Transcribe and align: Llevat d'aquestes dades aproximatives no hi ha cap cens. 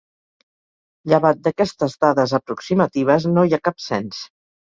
Llevat 1.13 1.43
d'aquestes 1.47 1.93
dades 2.05 2.33
aproximatives 2.39 3.27
no 3.35 3.47
hi 3.51 3.57
ha 3.59 3.63
cap 3.69 3.87
cens. 3.91 4.27